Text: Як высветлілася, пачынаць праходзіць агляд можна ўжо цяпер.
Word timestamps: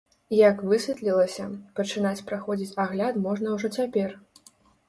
Як 0.35 0.63
высветлілася, 0.71 1.45
пачынаць 1.79 2.23
праходзіць 2.31 2.73
агляд 2.87 3.23
можна 3.27 3.47
ўжо 3.59 3.73
цяпер. 3.81 4.21